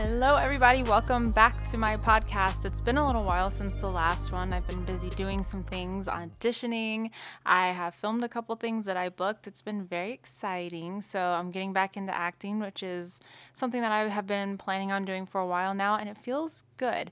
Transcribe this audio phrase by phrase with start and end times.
[0.00, 0.84] Hello, everybody.
[0.84, 2.64] Welcome back to my podcast.
[2.64, 4.52] It's been a little while since the last one.
[4.52, 7.10] I've been busy doing some things, auditioning.
[7.44, 9.48] I have filmed a couple things that I booked.
[9.48, 11.00] It's been very exciting.
[11.00, 13.18] So, I'm getting back into acting, which is
[13.54, 16.62] something that I have been planning on doing for a while now, and it feels
[16.76, 17.10] good.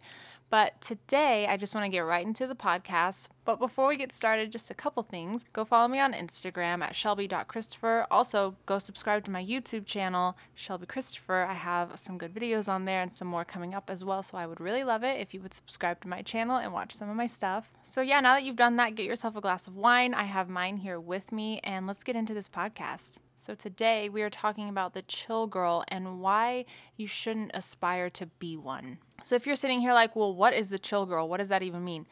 [0.48, 3.28] But today, I just want to get right into the podcast.
[3.44, 5.44] But before we get started, just a couple things.
[5.52, 8.06] Go follow me on Instagram at shelby.christopher.
[8.10, 11.44] Also, go subscribe to my YouTube channel, Shelby Christopher.
[11.44, 14.22] I have some good videos on there and some more coming up as well.
[14.22, 16.94] So I would really love it if you would subscribe to my channel and watch
[16.94, 17.72] some of my stuff.
[17.82, 20.14] So, yeah, now that you've done that, get yourself a glass of wine.
[20.14, 23.18] I have mine here with me, and let's get into this podcast.
[23.38, 26.64] So, today we are talking about the chill girl and why
[26.96, 28.98] you shouldn't aspire to be one.
[29.22, 31.28] So, if you're sitting here like, well, what is the chill girl?
[31.28, 32.06] What does that even mean?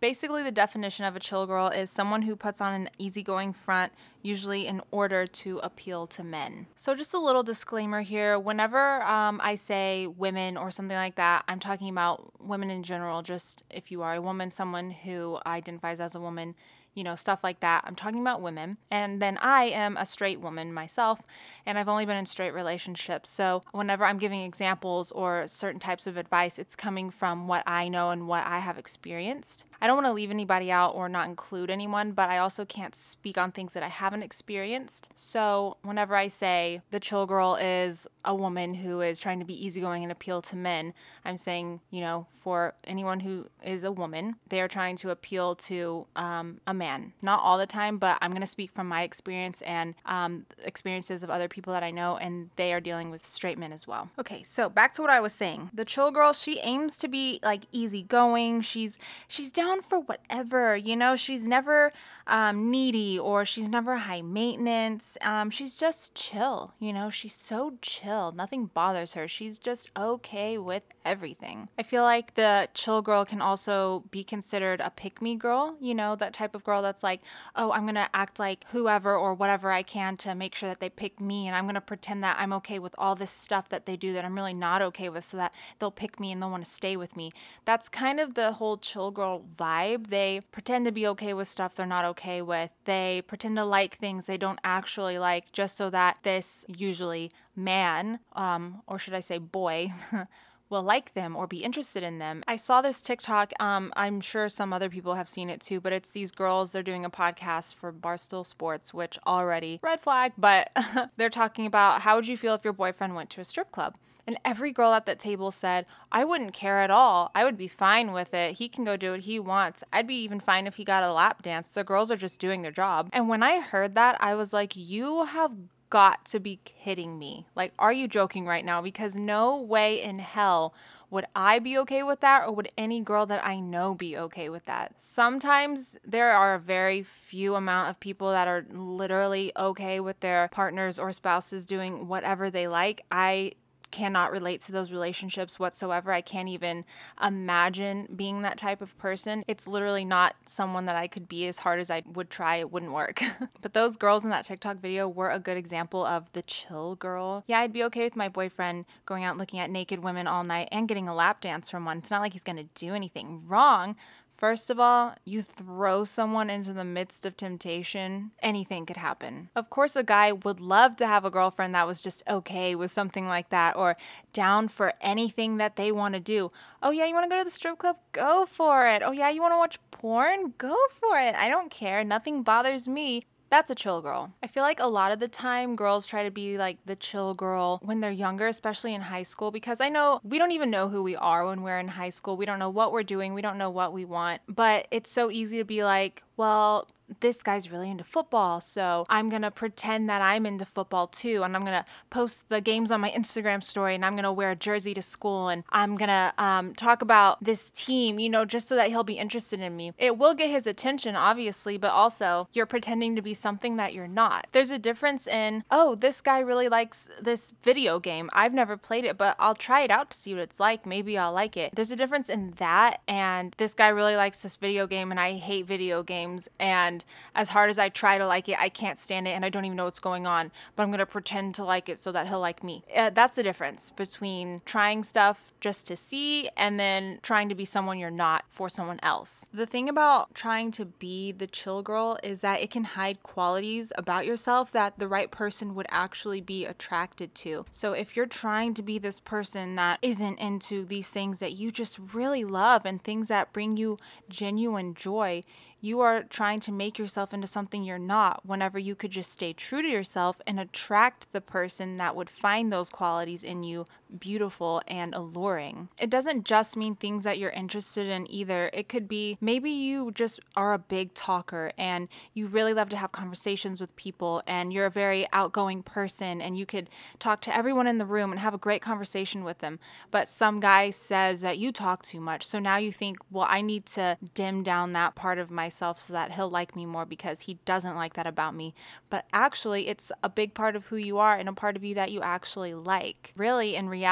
[0.00, 3.92] Basically, the definition of a chill girl is someone who puts on an easygoing front,
[4.20, 6.66] usually in order to appeal to men.
[6.74, 11.44] So, just a little disclaimer here whenever um, I say women or something like that,
[11.46, 13.22] I'm talking about women in general.
[13.22, 16.56] Just if you are a woman, someone who identifies as a woman,
[16.94, 17.84] you know, stuff like that.
[17.86, 18.78] I'm talking about women.
[18.90, 21.20] And then I am a straight woman myself,
[21.66, 23.30] and I've only been in straight relationships.
[23.30, 27.88] So whenever I'm giving examples or certain types of advice, it's coming from what I
[27.88, 29.66] know and what I have experienced.
[29.80, 32.94] I don't want to leave anybody out or not include anyone, but I also can't
[32.94, 35.10] speak on things that I haven't experienced.
[35.16, 39.66] So whenever I say the chill girl is a woman who is trying to be
[39.66, 40.94] easygoing and appeal to men,
[41.24, 45.54] I'm saying, you know, for anyone who is a woman, they are trying to appeal
[45.56, 47.12] to um, a man.
[47.22, 51.22] Not all the time, but I'm going to speak from my experience and um, experiences
[51.22, 54.10] of other people that I know, and they are dealing with straight men as well.
[54.18, 55.70] Okay, so back to what I was saying.
[55.72, 58.60] The chill girl, she aims to be like easygoing.
[58.62, 61.16] She's she's down for whatever, you know.
[61.16, 61.92] She's never
[62.26, 65.16] um, needy or she's never high maintenance.
[65.20, 67.10] Um, she's just chill, you know.
[67.10, 68.13] She's so chill.
[68.34, 69.26] Nothing bothers her.
[69.28, 71.68] She's just okay with everything.
[71.78, 75.94] I feel like the chill girl can also be considered a pick me girl, you
[75.94, 77.22] know, that type of girl that's like,
[77.56, 80.80] oh, I'm going to act like whoever or whatever I can to make sure that
[80.80, 81.46] they pick me.
[81.46, 84.12] And I'm going to pretend that I'm okay with all this stuff that they do
[84.14, 86.70] that I'm really not okay with so that they'll pick me and they'll want to
[86.70, 87.30] stay with me.
[87.64, 90.08] That's kind of the whole chill girl vibe.
[90.08, 92.70] They pretend to be okay with stuff they're not okay with.
[92.84, 98.20] They pretend to like things they don't actually like just so that this usually man,
[98.34, 99.92] um, or should I say boy,
[100.70, 102.42] will like them or be interested in them.
[102.48, 103.52] I saw this TikTok.
[103.60, 106.72] Um, I'm sure some other people have seen it too, but it's these girls.
[106.72, 110.70] They're doing a podcast for Barstool Sports, which already red flag, but
[111.16, 113.96] they're talking about how would you feel if your boyfriend went to a strip club?
[114.26, 117.30] And every girl at that table said, I wouldn't care at all.
[117.34, 118.52] I would be fine with it.
[118.52, 119.84] He can go do what he wants.
[119.92, 121.68] I'd be even fine if he got a lap dance.
[121.68, 123.10] The girls are just doing their job.
[123.12, 125.52] And when I heard that, I was like, you have
[125.90, 127.46] got to be kidding me.
[127.54, 128.82] Like, are you joking right now?
[128.82, 130.74] Because no way in hell
[131.10, 134.48] would I be okay with that, or would any girl that I know be okay
[134.48, 135.00] with that?
[135.00, 140.48] Sometimes there are a very few amount of people that are literally okay with their
[140.48, 143.04] partners or spouses doing whatever they like.
[143.12, 143.52] I
[143.94, 146.10] cannot relate to those relationships whatsoever.
[146.10, 146.84] I can't even
[147.24, 149.44] imagine being that type of person.
[149.46, 152.56] It's literally not someone that I could be as hard as I would try.
[152.56, 153.22] It wouldn't work.
[153.62, 157.44] but those girls in that TikTok video were a good example of the chill girl.
[157.46, 160.68] Yeah, I'd be okay with my boyfriend going out looking at naked women all night
[160.72, 161.98] and getting a lap dance from one.
[161.98, 163.94] It's not like he's to do anything wrong.
[164.36, 169.48] First of all, you throw someone into the midst of temptation, anything could happen.
[169.54, 172.92] Of course, a guy would love to have a girlfriend that was just okay with
[172.92, 173.96] something like that or
[174.32, 176.50] down for anything that they want to do.
[176.82, 177.96] Oh, yeah, you want to go to the strip club?
[178.12, 179.02] Go for it.
[179.04, 180.54] Oh, yeah, you want to watch porn?
[180.58, 181.34] Go for it.
[181.36, 182.02] I don't care.
[182.02, 183.24] Nothing bothers me.
[183.50, 184.32] That's a chill girl.
[184.42, 187.34] I feel like a lot of the time girls try to be like the chill
[187.34, 190.88] girl when they're younger, especially in high school, because I know we don't even know
[190.88, 192.36] who we are when we're in high school.
[192.36, 194.42] We don't know what we're doing, we don't know what we want.
[194.48, 196.88] But it's so easy to be like, well,
[197.20, 201.54] this guy's really into football, so I'm gonna pretend that I'm into football too, and
[201.54, 204.94] I'm gonna post the games on my Instagram story, and I'm gonna wear a jersey
[204.94, 208.88] to school, and I'm gonna um, talk about this team, you know, just so that
[208.88, 209.92] he'll be interested in me.
[209.98, 214.08] It will get his attention, obviously, but also you're pretending to be something that you're
[214.08, 214.46] not.
[214.52, 218.30] There's a difference in, oh, this guy really likes this video game.
[218.32, 220.86] I've never played it, but I'll try it out to see what it's like.
[220.86, 221.74] Maybe I'll like it.
[221.74, 225.32] There's a difference in that, and this guy really likes this video game, and I
[225.34, 227.04] hate video games, and And
[227.34, 229.64] as hard as I try to like it, I can't stand it and I don't
[229.64, 232.28] even know what's going on, but I'm going to pretend to like it so that
[232.28, 232.82] he'll like me.
[232.94, 237.64] Uh, that's the difference between trying stuff just to see and then trying to be
[237.64, 239.46] someone you're not for someone else.
[239.50, 243.90] The thing about trying to be the chill girl is that it can hide qualities
[243.96, 247.64] about yourself that the right person would actually be attracted to.
[247.72, 251.72] So if you're trying to be this person that isn't into these things that you
[251.72, 253.96] just really love and things that bring you
[254.28, 255.44] genuine joy,
[255.84, 259.52] you are trying to make yourself into something you're not whenever you could just stay
[259.52, 263.84] true to yourself and attract the person that would find those qualities in you
[264.18, 265.88] beautiful and alluring.
[265.98, 268.70] It doesn't just mean things that you're interested in either.
[268.72, 272.96] It could be maybe you just are a big talker and you really love to
[272.96, 276.88] have conversations with people and you're a very outgoing person and you could
[277.18, 279.78] talk to everyone in the room and have a great conversation with them.
[280.10, 282.46] But some guy says that you talk too much.
[282.46, 286.12] So now you think, well, I need to dim down that part of myself so
[286.12, 288.74] that he'll like me more because he doesn't like that about me.
[289.10, 291.94] But actually, it's a big part of who you are and a part of you
[291.94, 293.32] that you actually like.
[293.36, 294.03] Really, in reality,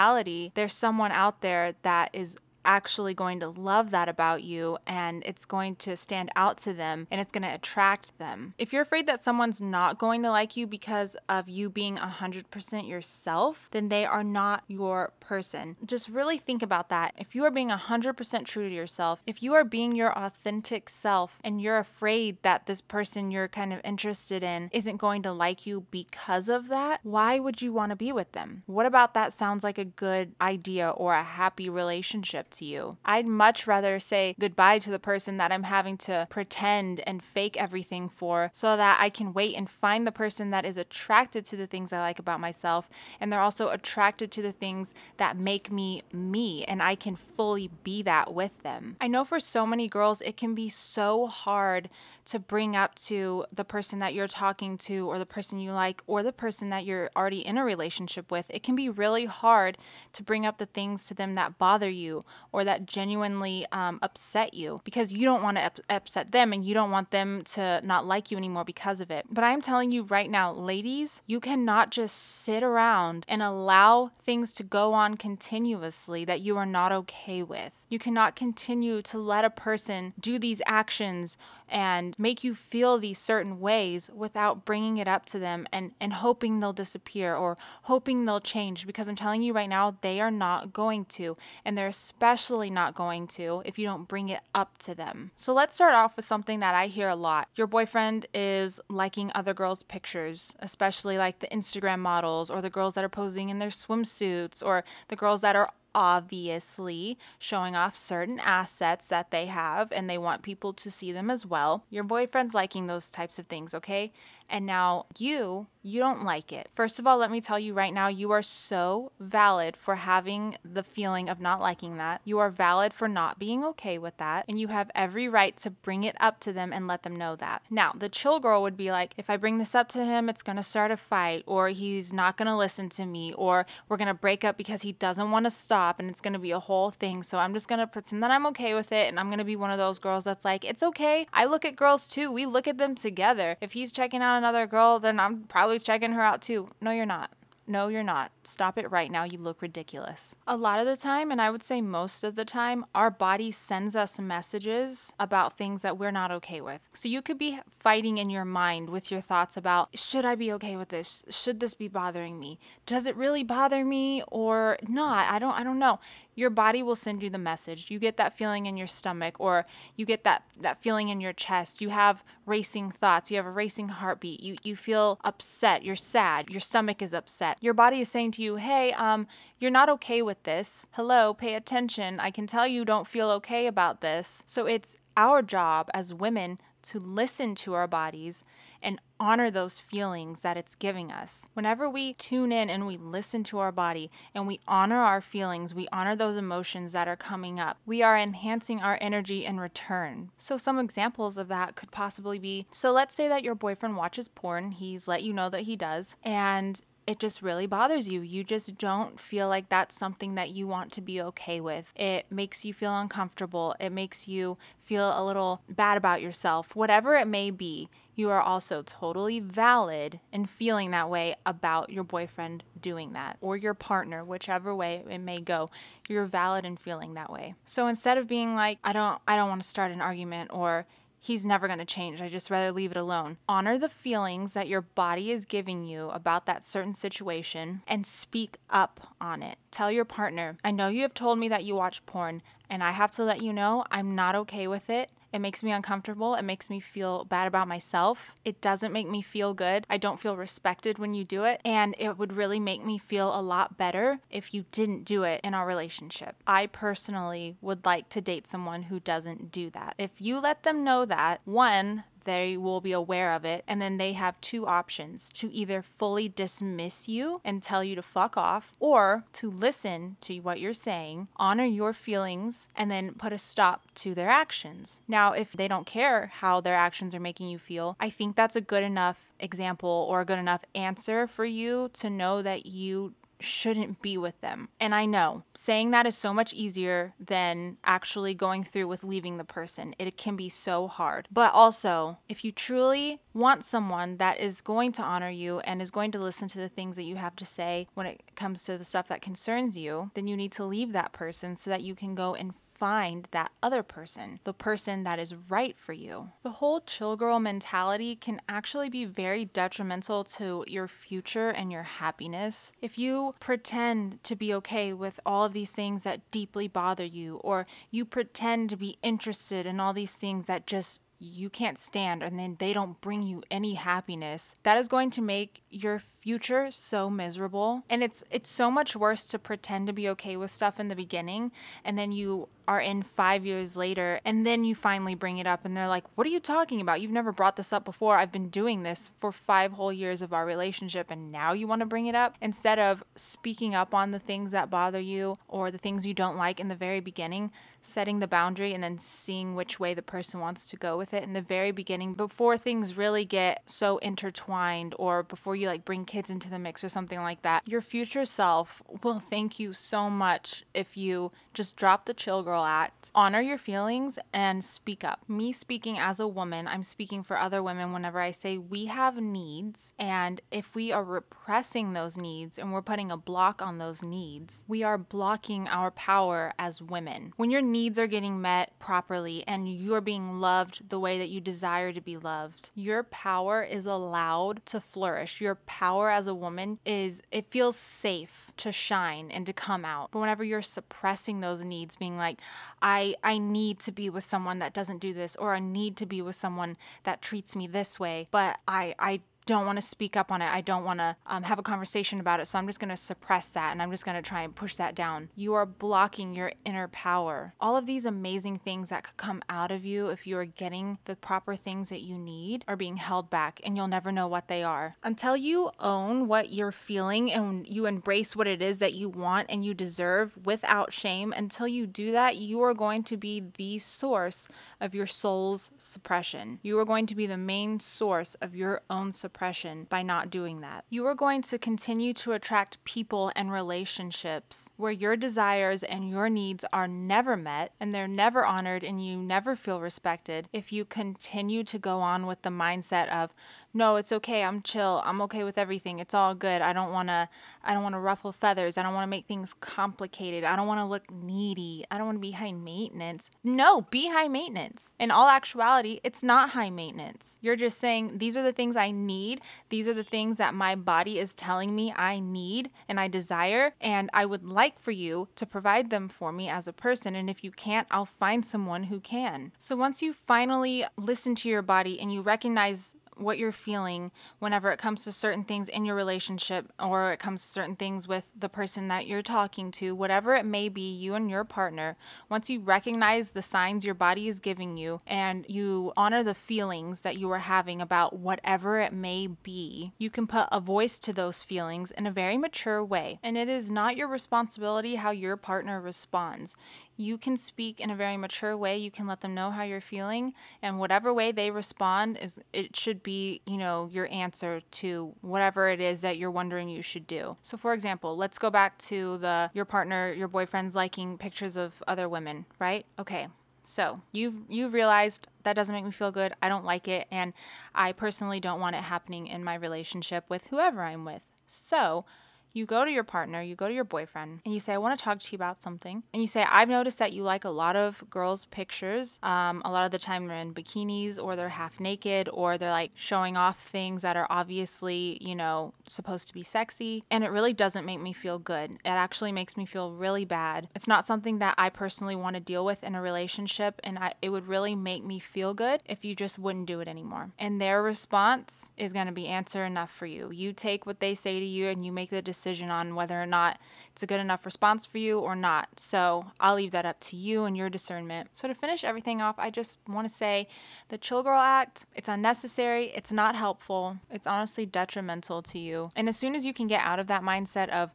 [0.55, 5.45] there's someone out there that is actually going to love that about you and it's
[5.45, 8.55] going to stand out to them and it's going to attract them.
[8.59, 12.89] If you're afraid that someone's not going to like you because of you being 100%
[12.89, 15.77] yourself, then they are not your person.
[15.85, 17.15] Just really think about that.
[17.17, 21.39] If you are being 100% true to yourself, if you are being your authentic self
[21.45, 25.67] and you're afraid that this person you're kind of interested in isn't going to like
[25.67, 28.63] you because of that, why would you want to be with them?
[28.67, 32.97] What about that sounds like a good idea or a happy relationship to you.
[33.05, 37.57] I'd much rather say goodbye to the person that I'm having to pretend and fake
[37.57, 41.57] everything for so that I can wait and find the person that is attracted to
[41.57, 42.89] the things I like about myself
[43.21, 47.71] and they're also attracted to the things that make me me and I can fully
[47.83, 48.97] be that with them.
[49.01, 51.89] I know for so many girls it can be so hard
[52.25, 56.03] to bring up to the person that you're talking to or the person you like
[56.07, 58.47] or the person that you're already in a relationship with.
[58.49, 59.77] It can be really hard
[60.13, 64.55] to bring up the things to them that bother you or that genuinely um, upset
[64.55, 67.81] you because you don't want to up- upset them and you don't want them to
[67.83, 69.27] not like you anymore because of it.
[69.31, 74.53] But I'm telling you right now, ladies, you cannot just sit around and allow things
[74.53, 77.73] to go on continuously that you are not okay with.
[77.89, 81.37] You cannot continue to let a person do these actions
[81.73, 86.13] and make you feel these certain ways without bringing it up to them and, and
[86.13, 90.31] hoping they'll disappear or hoping they'll change because I'm telling you right now, they are
[90.31, 91.37] not going to.
[91.65, 95.31] And they're especially not going to if you don't bring it up to them.
[95.35, 97.49] So let's start off with something that I hear a lot.
[97.57, 102.95] Your boyfriend is liking other girls' pictures, especially like the Instagram models or the girls
[102.95, 108.41] that are posing in their swimsuits or the girls that are obviously showing off certain
[108.41, 111.85] assets that they have and they want people to see them as well.
[111.91, 114.13] Your boyfriend's liking those types of things, okay?
[114.53, 116.69] And now you, you don't like it.
[116.73, 120.59] First of all, let me tell you right now, you are so valid for having
[120.63, 122.21] the feeling of not liking that.
[122.25, 124.45] You are valid for not being okay with that.
[124.49, 127.35] And you have every right to bring it up to them and let them know
[127.37, 127.63] that.
[127.71, 130.43] Now, the chill girl would be like, if I bring this up to him, it's
[130.57, 134.45] to start a fight, or he's not to listen to me, or we're to break
[134.45, 137.23] up because he doesn't want to stop and it's to be a whole thing.
[137.23, 139.09] So I'm just to pretend that I'm okay with it.
[139.09, 141.27] And I'm to be one of those girls that's like, it's okay.
[141.33, 142.31] I look at girls too.
[142.31, 143.57] We look at them together.
[143.63, 146.67] If he's checking out another girl, then I'm probably checking her out too.
[146.81, 147.31] No, you're not.
[147.65, 148.33] No, you're not.
[148.43, 149.23] Stop it right now.
[149.23, 150.35] You look ridiculous.
[150.49, 153.53] A lot of the time, and I would say most of the time, our body
[153.53, 156.81] sends us messages about things that we're not okay with.
[156.93, 160.53] So you could be fighting in your mind with your thoughts about should I be
[160.55, 161.23] okay with this?
[161.31, 162.59] Should this be bothering me?
[162.85, 165.33] Does it really bother me or not?
[165.33, 166.01] I don't I don't know
[166.35, 167.91] your body will send you the message.
[167.91, 169.65] You get that feeling in your stomach or
[169.97, 171.81] you get that that feeling in your chest.
[171.81, 174.43] You have racing thoughts, you have a racing heartbeat.
[174.43, 177.59] You you feel upset, you're sad, your stomach is upset.
[177.61, 179.27] Your body is saying to you, "Hey, um
[179.59, 180.87] you're not okay with this.
[180.93, 182.19] Hello, pay attention.
[182.19, 186.59] I can tell you don't feel okay about this." So it's our job as women
[186.83, 188.43] to listen to our bodies
[188.83, 191.47] and honor those feelings that it's giving us.
[191.55, 195.75] Whenever we tune in and we listen to our body and we honor our feelings,
[195.75, 200.31] we honor those emotions that are coming up, we are enhancing our energy in return.
[200.37, 204.29] So, some examples of that could possibly be so let's say that your boyfriend watches
[204.29, 208.21] porn, he's let you know that he does, and it just really bothers you.
[208.21, 211.93] You just don't feel like that's something that you want to be okay with.
[211.97, 213.75] It makes you feel uncomfortable.
[213.81, 216.77] It makes you feel a little bad about yourself.
[216.77, 222.05] Whatever it may be, you are also totally valid in feeling that way about your
[222.05, 225.69] boyfriend doing that or your partner, whichever way it may go.
[226.09, 227.55] You're valid in feeling that way.
[227.65, 230.87] So instead of being like, I don't I don't want to start an argument or
[231.23, 232.21] he's never going to change.
[232.21, 233.39] I just rather leave it alone.
[233.49, 238.57] Honor the feelings that your body is giving you about that certain situation and speak
[238.69, 239.57] up on it.
[239.71, 242.91] Tell your partner, I know you have told me that you watch porn, and I
[242.91, 245.11] have to let you know I'm not okay with it.
[245.33, 246.35] It makes me uncomfortable.
[246.35, 248.35] It makes me feel bad about myself.
[248.45, 249.87] It doesn't make me feel good.
[249.89, 251.61] I don't feel respected when you do it.
[251.65, 255.41] And it would really make me feel a lot better if you didn't do it
[255.43, 256.37] in our relationship.
[256.47, 259.95] I personally would like to date someone who doesn't do that.
[259.99, 263.65] If you let them know that, one, they will be aware of it.
[263.67, 268.03] And then they have two options to either fully dismiss you and tell you to
[268.03, 273.33] fuck off, or to listen to what you're saying, honor your feelings, and then put
[273.33, 275.01] a stop to their actions.
[275.07, 278.57] Now, if they don't care how their actions are making you feel, I think that's
[278.57, 283.15] a good enough example or a good enough answer for you to know that you
[283.43, 284.69] shouldn't be with them.
[284.81, 289.37] And I know saying that is so much easier than actually going through with leaving
[289.37, 289.95] the person.
[289.99, 291.29] It can be so hard.
[291.31, 295.91] But also, if you truly want someone that is going to honor you and is
[295.91, 298.79] going to listen to the things that you have to say when it comes to
[298.79, 301.95] the stuff that concerns you, then you need to leave that person so that you
[301.95, 306.33] can go and find that other person, the person that is right for you.
[306.43, 311.85] The whole chill girl mentality can actually be very detrimental to your future and your
[311.85, 312.73] happiness.
[312.83, 317.37] If you pretend to be okay with all of these things that deeply bother you,
[317.45, 322.23] or you pretend to be interested in all these things that just you can't stand
[322.23, 326.69] and then they don't bring you any happiness that is going to make your future
[326.71, 330.81] so miserable and it's it's so much worse to pretend to be okay with stuff
[330.81, 331.53] in the beginning
[331.85, 335.65] and then you are in five years later and then you finally bring it up
[335.65, 337.01] and they're like what are you talking about?
[337.01, 338.17] You've never brought this up before.
[338.17, 341.81] I've been doing this for five whole years of our relationship and now you want
[341.81, 342.37] to bring it up?
[342.41, 346.37] Instead of speaking up on the things that bother you or the things you don't
[346.37, 347.51] like in the very beginning
[347.83, 351.25] setting the boundary and then seeing which way the person wants to go with it
[351.25, 356.05] in the very beginning before things really get so intertwined or before you like bring
[356.05, 357.67] kids into the mix or something like that.
[357.67, 362.65] Your future self will thank you so much if you just drop the chill girl
[362.67, 365.21] act, honor your feelings, and speak up.
[365.27, 369.17] Me speaking as a woman, I'm speaking for other women whenever I say we have
[369.17, 374.03] needs, and if we are repressing those needs and we're putting a block on those
[374.03, 377.33] needs, we are blocking our power as women.
[377.39, 381.41] When you're needs are getting met properly and you're being loved the way that you
[381.41, 385.41] desire to be loved, your power is allowed to flourish.
[385.41, 390.11] Your power as a woman is, it feels safe to shine and to come out.
[390.11, 392.42] But whenever you're suppressing those needs, being like,
[392.81, 396.07] I, I need to be with someone that doesn't do this, or I need to
[396.07, 400.17] be with someone that treats me this way, but I, I don't want to speak
[400.17, 400.51] up on it.
[400.51, 402.47] I don't want to um, have a conversation about it.
[402.47, 404.77] So I'm just going to suppress that and I'm just going to try and push
[404.77, 405.31] that down.
[405.35, 407.55] You are blocking your inner power.
[407.61, 410.99] All of these amazing things that could come out of you if you are getting
[411.07, 414.49] the proper things that you need are being held back and you'll never know what
[414.49, 414.97] they are.
[415.03, 419.49] Until you own what you're feeling and you embrace what it is that you want
[419.51, 423.79] and you deserve without shame, until you do that, you are going to be the
[423.79, 424.49] source
[424.81, 426.61] of your soul's suppression.
[426.63, 430.29] You are going to be the main source of your own suppression depression by not
[430.29, 430.85] doing that.
[430.91, 436.29] You are going to continue to attract people and relationships where your desires and your
[436.29, 440.85] needs are never met and they're never honored and you never feel respected if you
[440.85, 443.33] continue to go on with the mindset of,
[443.75, 444.45] no, it's okay.
[444.45, 445.03] I'm chill.
[445.05, 445.99] I'm okay with everything.
[445.99, 446.61] It's all good.
[446.61, 447.29] I don't want to
[447.65, 448.77] I don't want to ruffle feathers.
[448.77, 450.45] I don't want to make things complicated.
[450.45, 451.85] I don't want to look needy.
[451.91, 453.31] I don't want to be high maintenance.
[453.43, 454.95] No, be high maintenance.
[454.99, 457.39] In all actuality, it's not high maintenance.
[457.41, 459.41] You're just saying these are the things I need.
[459.71, 463.75] These are the things that my body is telling me I need and I desire
[463.81, 467.31] and I would like for you to provide them for me as a person and
[467.31, 469.53] if you can't, I'll find someone who can.
[469.59, 474.71] So once you finally listen to your body and you recognize what you're feeling whenever
[474.71, 478.25] it comes to certain things in your relationship or it comes to certain things with
[478.39, 481.97] the person that you're talking to, whatever it may be, you and your partner,
[482.29, 487.01] once you recognize the signs your body is giving you and you honor the feelings
[487.01, 491.13] that you are having about whatever it may be, you can put a voice to
[491.13, 493.19] those feelings in a very mature way.
[493.23, 496.57] And it is not your responsibility how your partner responds
[496.97, 498.77] you can speak in a very mature way.
[498.77, 502.77] You can let them know how you're feeling, and whatever way they respond is it
[502.77, 503.12] should be,
[503.47, 507.37] you know, your answer to whatever it is that you're wondering you should do.
[507.43, 511.83] So for example, let's go back to the your partner, your boyfriend's liking pictures of
[511.87, 512.87] other women, right?
[512.99, 513.29] Okay.
[513.65, 516.35] So, you've you've realized that doesn't make me feel good.
[516.43, 517.33] I don't like it and
[517.75, 521.23] I personally don't want it happening in my relationship with whoever I'm with.
[521.47, 522.05] So,
[522.53, 524.99] you go to your partner, you go to your boyfriend, and you say, I want
[524.99, 526.03] to talk to you about something.
[526.13, 529.19] And you say, I've noticed that you like a lot of girls' pictures.
[529.23, 532.71] Um, a lot of the time they're in bikinis or they're half naked or they're
[532.71, 537.03] like showing off things that are obviously, you know, supposed to be sexy.
[537.11, 538.73] And it really doesn't make me feel good.
[538.73, 540.69] It actually makes me feel really bad.
[540.75, 543.81] It's not something that I personally want to deal with in a relationship.
[543.83, 546.89] And I, it would really make me feel good if you just wouldn't do it
[546.89, 547.31] anymore.
[547.39, 550.31] And their response is going to be answer enough for you.
[550.31, 553.27] You take what they say to you and you make the decision on whether or
[553.27, 553.59] not
[553.93, 555.69] it's a good enough response for you or not.
[555.79, 558.31] So I'll leave that up to you and your discernment.
[558.33, 560.49] So to finish everything off, I just want to say
[560.89, 565.91] the Chill Girl Act, it's unnecessary, it's not helpful, it's honestly detrimental to you.
[565.95, 567.91] And as soon as you can get out of that mindset of,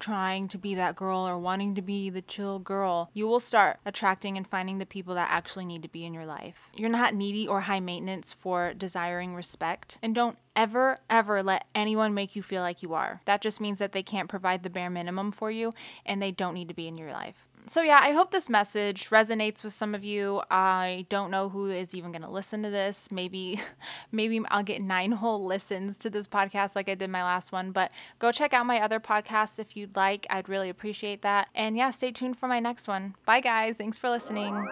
[0.00, 3.78] trying to be that girl or wanting to be the chill girl, you will start
[3.86, 6.70] attracting and finding the people that actually need to be in your life.
[6.74, 9.98] You're not needy or high maintenance for desiring respect.
[10.02, 13.20] And don't ever, ever let anyone make you feel like you are.
[13.26, 15.72] That just means that they can't provide the bare minimum for you
[16.04, 19.10] and they don't need to be in your life so yeah, I hope this message
[19.10, 20.42] resonates with some of you.
[20.50, 23.12] I don't know who is even going to listen to this.
[23.12, 23.60] Maybe
[24.10, 27.70] maybe I'll get nine whole listens to this podcast like I did my last one,
[27.70, 30.26] but go check out my other podcasts if you'd like.
[30.28, 31.46] I'd really appreciate that.
[31.54, 33.14] And yeah, stay tuned for my next one.
[33.24, 33.76] Bye guys.
[33.76, 34.66] Thanks for listening.